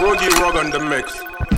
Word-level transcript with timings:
Rogie 0.00 0.28
Rug 0.40 0.54
on 0.54 0.70
the 0.70 0.78
mix. 0.78 1.57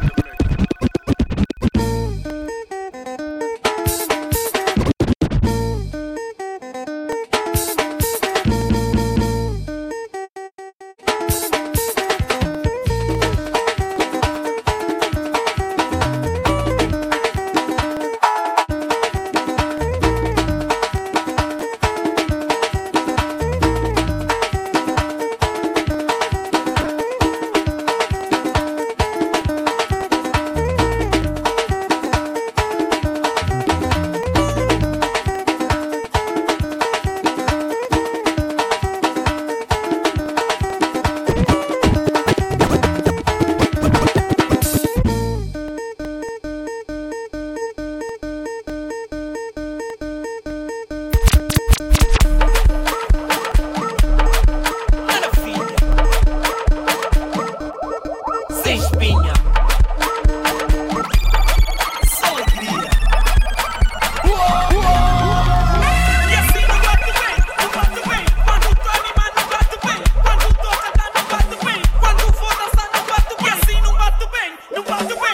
the 75.09 75.17
way. 75.17 75.30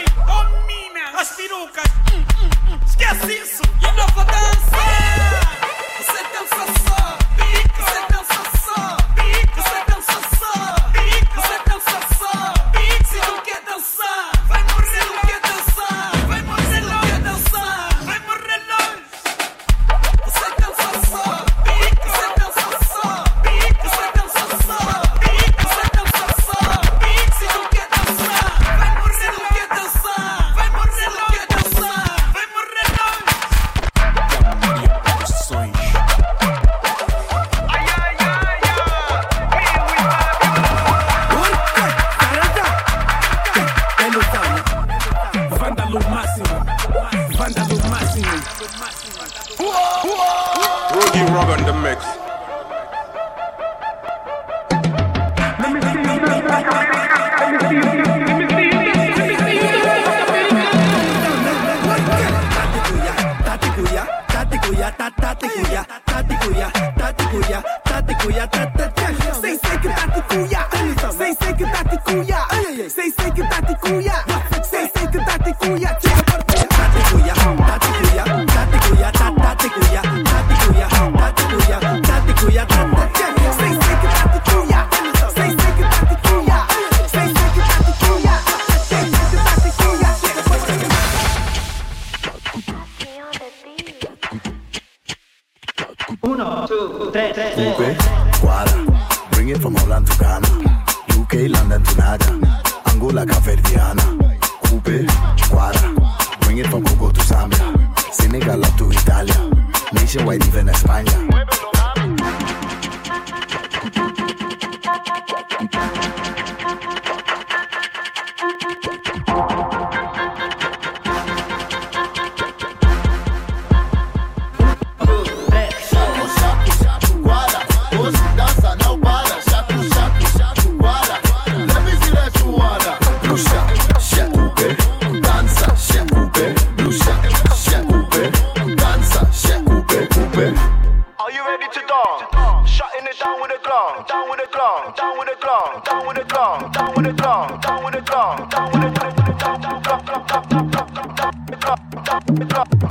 got 75.86 76.00
to 76.02 76.45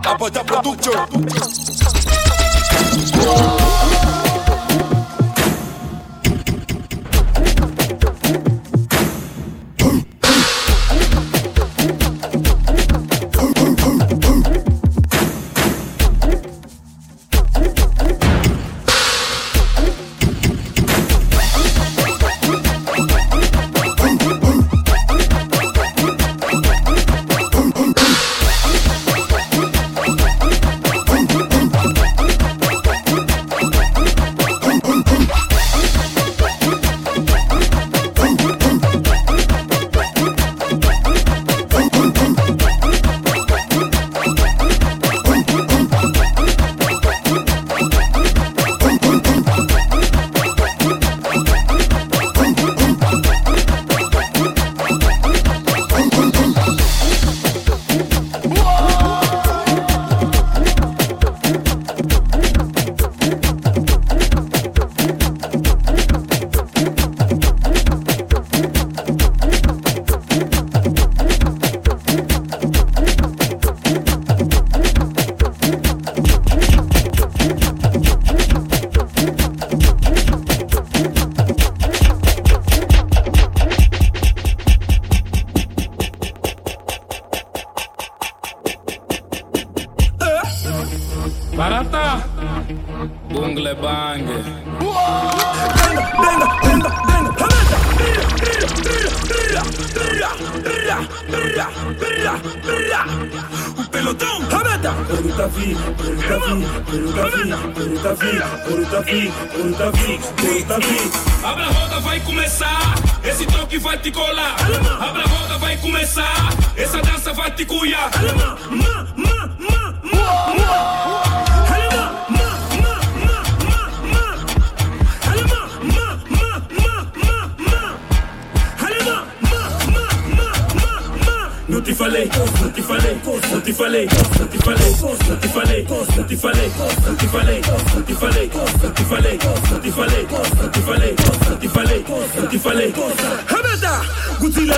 Capo 0.06 0.30
de 0.30 0.40
producción. 0.42 1.10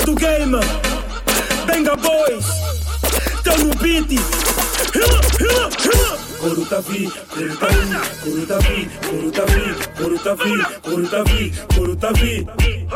Do 0.05 0.15
game, 0.15 0.51
Benga 0.51 0.86
City. 3.97 4.19
Hila, 4.93 5.21
hila, 5.39 5.65
hila. 5.81 6.11
Corutavi, 6.41 7.09
Corutavi, 7.33 7.97
Corutavi, 8.21 8.77
Corutavi, 9.09 9.75
Corutavi, 9.97 10.53
Corutavi, 10.83 11.51
Corutavi. 11.73 12.47
Corutavi. 12.47 12.86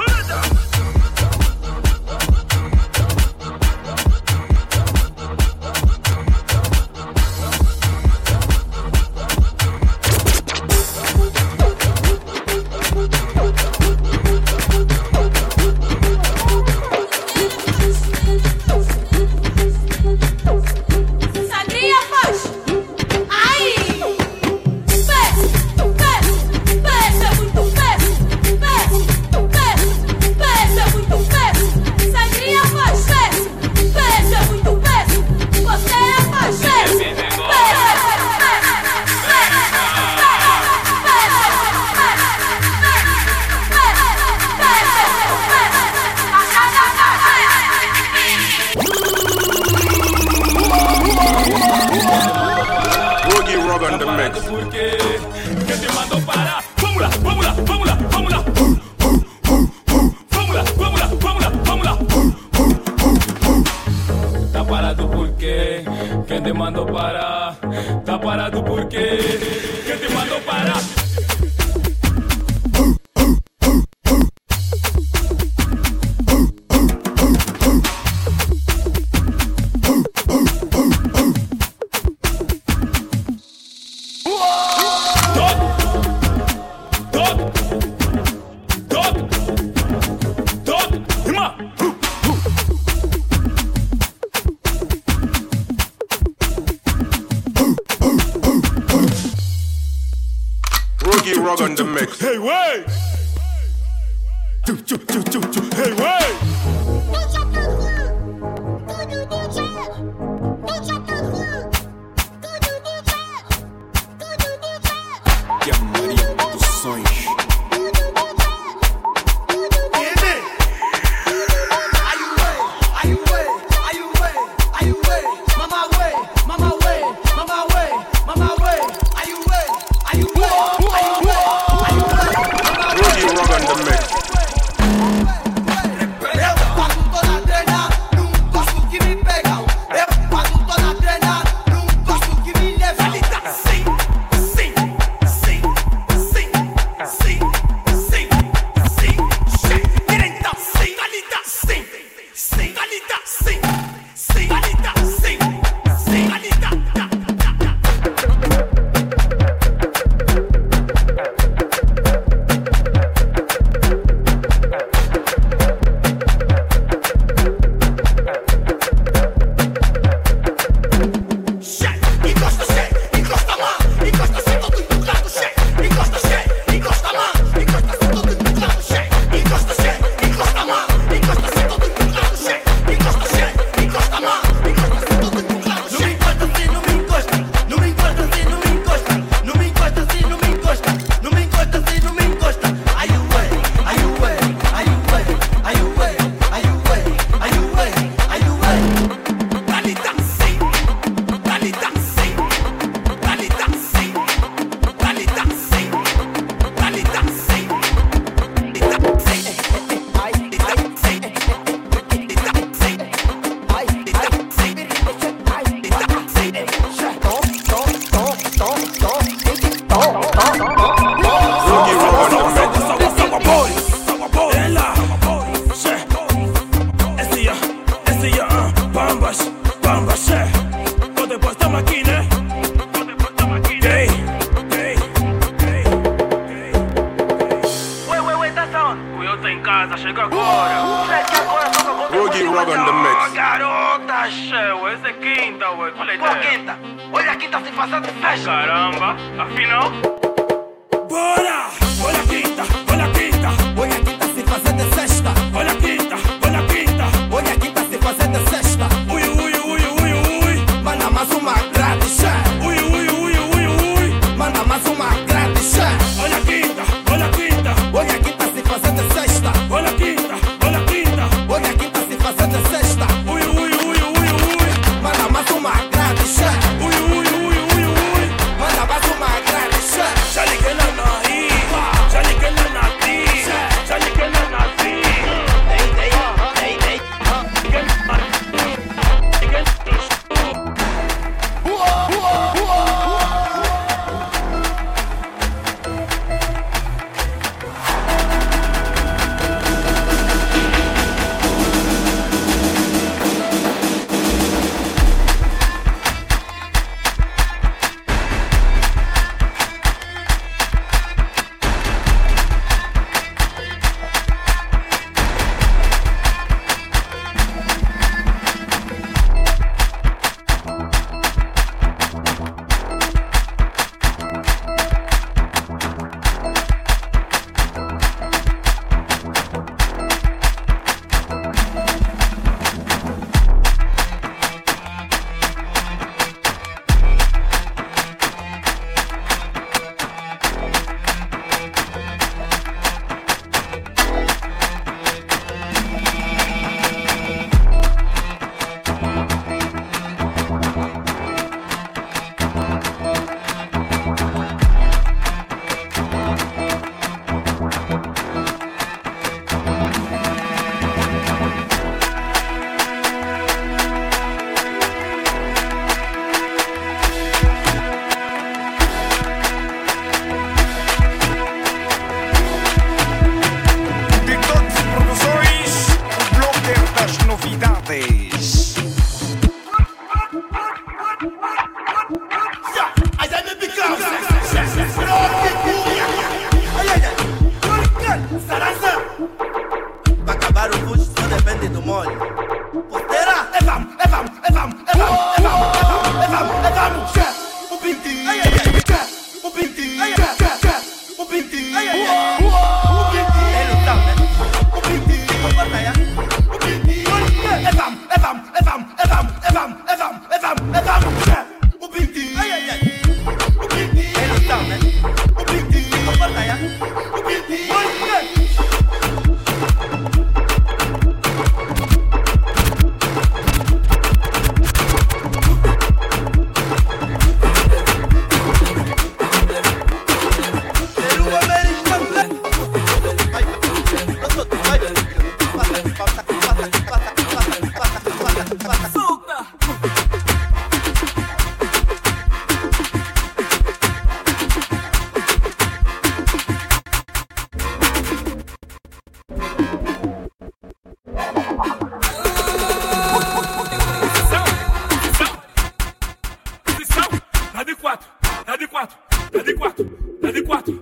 tá 459.31 459.41
de 459.41 459.53
quatro, 459.55 459.85
tá 460.21 460.31
de 460.31 460.41
quatro. 460.43 460.80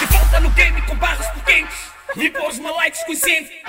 De 0.00 0.06
volta 0.06 0.40
no 0.40 0.50
game 0.50 0.82
com 0.82 0.96
barras 0.96 1.24
potentes, 1.28 1.92
me 2.16 2.28
pôs 2.30 2.58
uma 2.58 2.72
com 3.04 3.12
incêndio. 3.12 3.63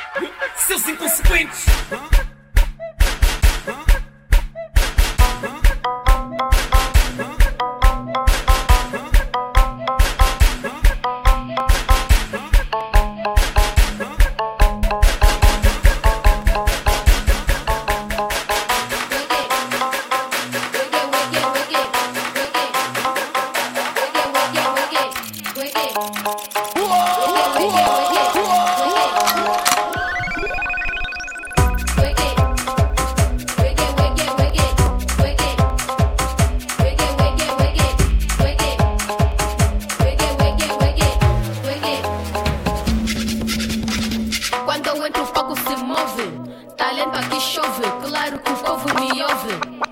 love 49.36 49.52
it. 49.52 49.85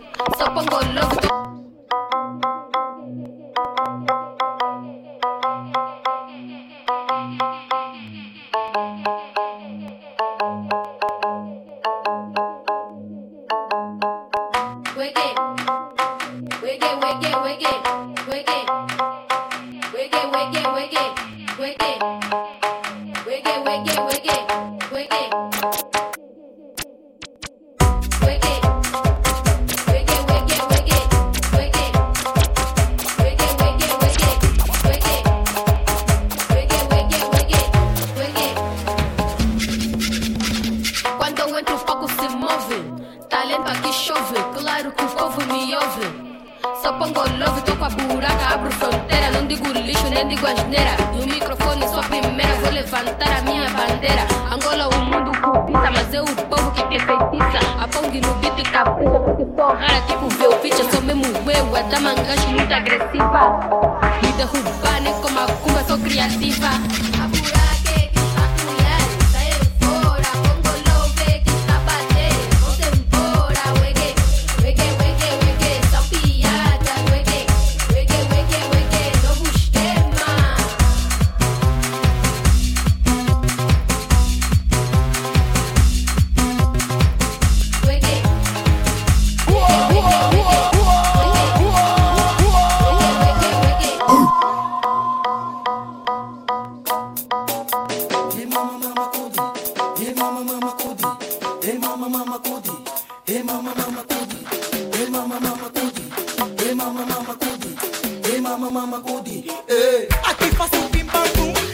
Aqui 110.30 110.56
faço 110.56 110.90
pimba 110.92 111.24
bum 111.36 111.73